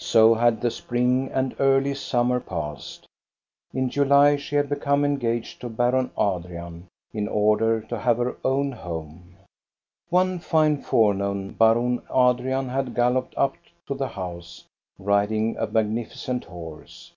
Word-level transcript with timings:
So 0.00 0.34
had 0.34 0.60
the 0.62 0.70
spring 0.72 1.30
and 1.32 1.54
early 1.60 1.94
summer 1.94 2.40
passed. 2.40 3.06
In 3.72 3.88
July 3.88 4.34
she 4.34 4.56
had 4.56 4.68
become 4.68 5.04
engaged 5.04 5.60
to 5.60 5.68
Baron 5.68 6.10
Adrian, 6.18 6.88
in 7.12 7.28
order 7.28 7.80
to 7.82 7.96
have 8.00 8.16
her 8.18 8.36
own 8.44 8.72
home. 8.72 9.36
One 10.08 10.40
fine 10.40 10.82
forenoon 10.82 11.52
Baron 11.52 12.02
Adrian 12.12 12.68
had 12.68 12.96
galloped 12.96 13.34
up 13.36 13.54
to 13.86 13.94
the 13.94 14.08
house, 14.08 14.64
riding 14.98 15.56
a 15.56 15.68
magnificent 15.68 16.46
horse. 16.46 17.12